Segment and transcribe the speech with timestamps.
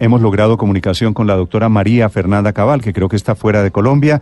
[0.00, 3.70] Hemos logrado comunicación con la doctora María Fernanda Cabal, que creo que está fuera de
[3.70, 4.20] Colombia.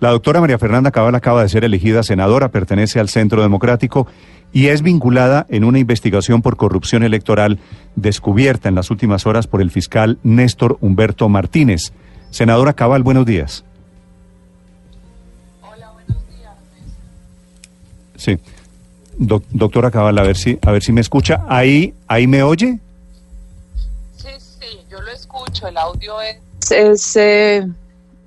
[0.00, 4.06] La doctora María Fernanda Cabal acaba de ser elegida senadora, pertenece al Centro Democrático
[4.52, 7.58] y es vinculada en una investigación por corrupción electoral
[7.94, 11.92] descubierta en las últimas horas por el fiscal Néstor Humberto Martínez.
[12.30, 13.64] Senadora Cabal, buenos días.
[15.62, 16.54] Hola, buenos días.
[18.16, 18.38] Sí.
[19.16, 21.44] Doc- doctora Cabal, a ver si a ver si me escucha.
[21.48, 22.80] Ahí ahí me oye?
[25.68, 27.66] El audio es, es eh,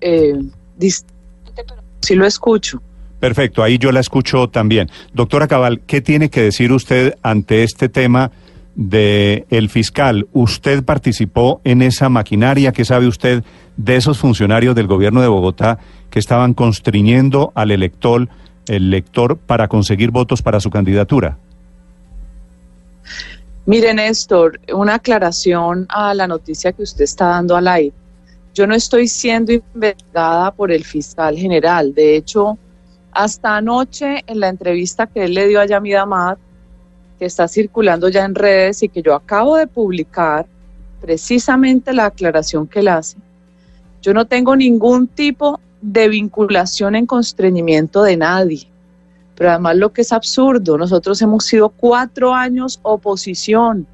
[0.00, 0.34] eh,
[0.76, 2.82] distante, pero sí lo escucho.
[3.20, 4.90] Perfecto, ahí yo la escucho también.
[5.12, 8.32] Doctora Cabal, ¿qué tiene que decir usted ante este tema
[8.74, 10.26] de el fiscal?
[10.32, 12.72] ¿Usted participó en esa maquinaria?
[12.72, 13.42] ¿Qué sabe usted
[13.76, 15.78] de esos funcionarios del gobierno de Bogotá
[16.10, 18.28] que estaban constriñendo al elector,
[18.66, 21.38] el lector para conseguir votos para su candidatura?
[23.66, 27.94] Mire, Néstor, una aclaración a la noticia que usted está dando al aire.
[28.52, 31.94] Yo no estoy siendo investigada por el fiscal general.
[31.94, 32.58] De hecho,
[33.10, 36.36] hasta anoche, en la entrevista que él le dio a Yamida Amad,
[37.18, 40.46] que está circulando ya en redes y que yo acabo de publicar,
[41.00, 43.16] precisamente la aclaración que él hace,
[44.02, 48.73] yo no tengo ningún tipo de vinculación en constreñimiento de nadie.
[49.36, 53.86] Pero además lo que es absurdo, nosotros hemos sido cuatro años oposición,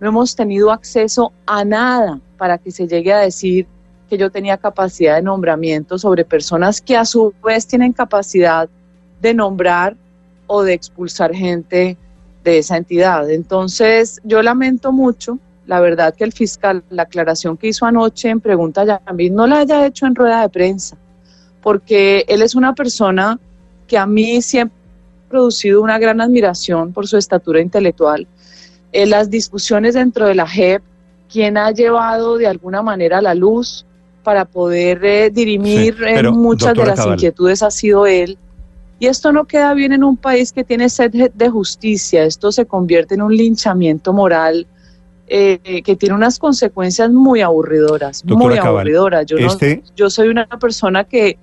[0.00, 3.66] no hemos tenido acceso a nada para que se llegue a decir
[4.08, 8.68] que yo tenía capacidad de nombramiento sobre personas que a su vez tienen capacidad
[9.20, 9.96] de nombrar
[10.46, 11.96] o de expulsar gente
[12.42, 13.30] de esa entidad.
[13.30, 18.40] Entonces, yo lamento mucho, la verdad, que el fiscal, la aclaración que hizo anoche en
[18.40, 20.96] pregunta a Yamil, no la haya hecho en rueda de prensa,
[21.62, 23.38] porque él es una persona
[23.90, 24.76] que a mí siempre
[25.26, 28.28] ha producido una gran admiración por su estatura intelectual.
[28.92, 30.80] En las discusiones dentro de la JEP,
[31.28, 33.84] quien ha llevado de alguna manera a la luz
[34.22, 37.14] para poder eh, dirimir Sí, eh, pero, muchas de las Cabal.
[37.14, 38.38] inquietudes ha sido él.
[39.00, 42.22] Y esto no queda bien en un país que tiene sed de- justicia.
[42.24, 44.66] Esto se convierte en un linchamiento moral
[45.26, 49.26] eh, que tiene unas consecuencias muy aburridoras, Doctora muy Cabal, aburridoras.
[49.26, 51.38] Yo, no- este- yo soy una persona que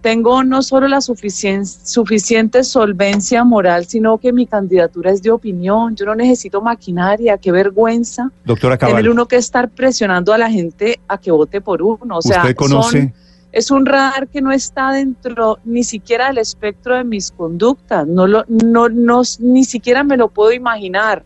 [0.00, 5.94] tengo no solo la suficien- suficiente solvencia moral, sino que mi candidatura es de opinión.
[5.94, 10.50] Yo no necesito maquinaria, qué vergüenza Doctora tener Cabal, uno que estar presionando a la
[10.50, 12.18] gente a que vote por uno.
[12.18, 13.00] O sea, ¿usted conoce?
[13.02, 13.14] son-
[13.52, 18.06] es un radar que no está dentro ni siquiera del espectro de mis conductas.
[18.06, 21.24] No lo, no, no, ni siquiera me lo puedo imaginar.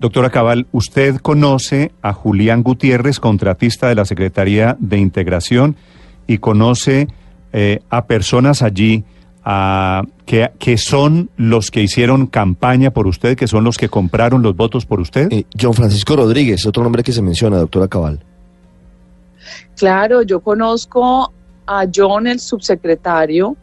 [0.00, 5.76] Doctora Cabal, ¿usted conoce a Julián Gutiérrez, contratista de la Secretaría de Integración,
[6.26, 7.08] y conoce
[7.52, 9.04] eh, a personas allí
[9.44, 14.42] a- que, que son los que hicieron campaña por usted, que son los que compraron
[14.42, 15.28] los votos por usted?
[15.32, 18.20] Eh, John Francisco Rodríguez, otro nombre que se menciona, doctora Cabal.
[19.76, 21.32] Claro, yo conozco
[21.66, 23.56] a John, el subsecretario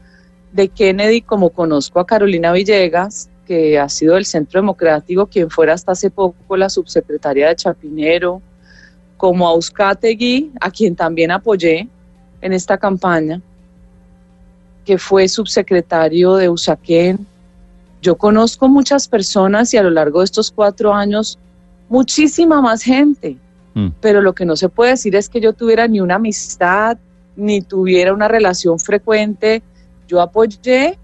[0.52, 5.74] de Kennedy, como conozco a Carolina Villegas, que ha sido del Centro Democrático, quien fuera
[5.74, 8.42] hasta hace poco la subsecretaria de Chapinero,
[9.16, 11.88] como a Uzcategui, a quien también apoyé
[12.42, 13.42] en esta campaña,
[14.88, 17.28] que fue subsecretario de Usaquén.
[18.02, 21.38] Yo conozco muchas personas y a lo largo de estos cuatro años,
[21.90, 23.38] muchísima más gente
[23.78, 23.90] Mm.
[24.02, 26.98] pero lo que no se puede decir es que yo tuviera ni una amistad,
[27.36, 29.62] ni tuviera una relación frecuente.
[30.08, 30.98] Yo apoyé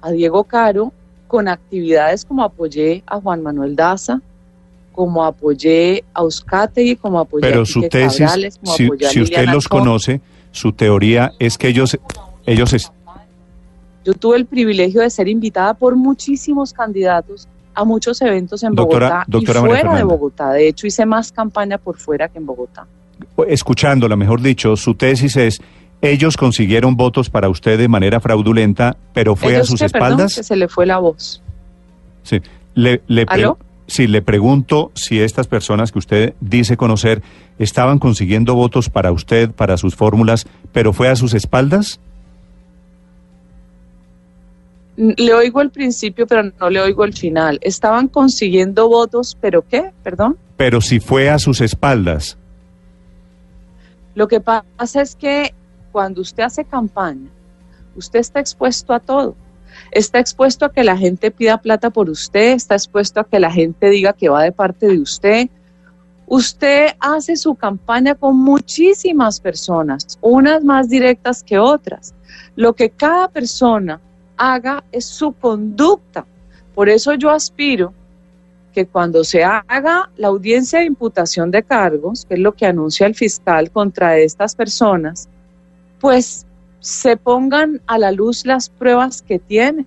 [0.00, 0.92] a Diego Caro
[1.26, 4.20] con actividades como apoyé a Juan Manuel Daza,
[4.92, 9.06] como apoyé a Euskategui, como apoyé a Pero Quique su tesis, Cabrales, como si, apoyé
[9.06, 10.20] a si usted los conoce,
[10.52, 11.98] su teoría es que ellos,
[12.46, 12.72] ellos
[14.06, 19.08] Yo tuve el privilegio de ser invitada por muchísimos candidatos a muchos eventos en Doctora-
[19.08, 20.02] Bogotá doctora y María fuera de.
[20.04, 20.50] Bogotá.
[20.52, 22.86] De hecho, hice más campaña por fuera que en Bogotá.
[23.48, 25.60] escuchándola, mejor dicho, su tesis es,
[26.00, 30.34] ellos consiguieron votos para usted de manera fraudulenta, pero fue a sus que, perdón, espaldas.
[30.36, 31.42] que se le fue la voz.
[32.22, 32.40] Sí,
[32.74, 33.58] le, le, ¿Aló?
[33.88, 37.22] sí, le pregunto si estas personas que usted dice conocer
[37.58, 41.98] estaban consiguiendo votos para usted, para sus fórmulas, pero fue a sus espaldas.
[44.96, 47.58] Le oigo el principio, pero no le oigo el final.
[47.62, 49.92] Estaban consiguiendo votos, pero ¿qué?
[50.02, 50.38] Perdón.
[50.56, 52.38] Pero si fue a sus espaldas.
[54.14, 55.54] Lo que pasa es que
[55.92, 57.28] cuando usted hace campaña,
[57.94, 59.36] usted está expuesto a todo.
[59.90, 63.50] Está expuesto a que la gente pida plata por usted, está expuesto a que la
[63.50, 65.50] gente diga que va de parte de usted.
[66.26, 72.14] Usted hace su campaña con muchísimas personas, unas más directas que otras.
[72.56, 74.00] Lo que cada persona
[74.36, 76.26] haga es su conducta.
[76.74, 77.92] Por eso yo aspiro
[78.74, 83.06] que cuando se haga la audiencia de imputación de cargos, que es lo que anuncia
[83.06, 85.28] el fiscal contra estas personas,
[85.98, 86.44] pues
[86.80, 89.86] se pongan a la luz las pruebas que tienen.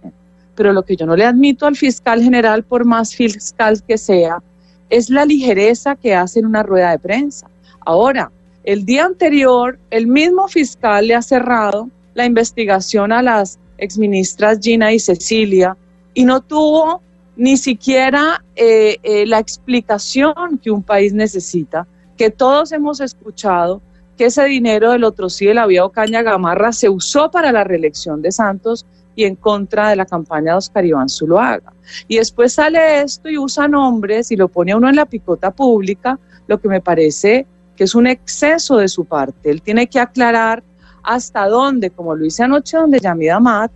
[0.56, 4.42] Pero lo que yo no le admito al fiscal general, por más fiscal que sea,
[4.90, 7.48] es la ligereza que hace en una rueda de prensa.
[7.86, 8.32] Ahora,
[8.64, 14.92] el día anterior, el mismo fiscal le ha cerrado la investigación a las exministras Gina
[14.94, 15.78] y Cecilia
[16.14, 17.02] y no tuvo
[17.36, 21.88] ni siquiera eh, eh, la explicación que un país necesita,
[22.18, 23.82] que todos hemos escuchado
[24.18, 27.64] que ese dinero del otro sí de la vía Ocaña Gamarra se usó para la
[27.64, 28.86] reelección de Santos
[29.16, 31.72] y en contra de la campaña de Oscar Iván Zuluaga.
[32.10, 35.52] Y después sale esto y usa nombres y lo pone a uno en la picota
[35.52, 37.48] pública, lo que me parece
[37.78, 39.50] que es un exceso de su parte.
[39.50, 40.64] Él tiene que aclarar
[41.04, 43.72] hasta dónde, como lo hice anoche donde Yamida Mat,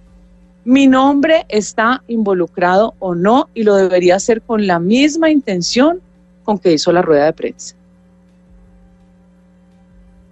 [0.65, 5.99] mi nombre está involucrado o no y lo debería hacer con la misma intención
[6.43, 7.75] con que hizo la rueda de prensa.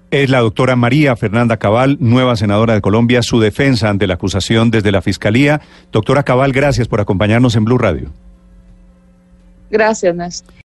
[0.10, 4.70] Es la doctora María Fernanda Cabal, nueva senadora de Colombia, su defensa ante la acusación
[4.70, 5.62] desde la Fiscalía.
[5.92, 8.10] Doctora Cabal, gracias por acompañarnos en Blue Radio.
[9.70, 10.54] Gracias, Néstor.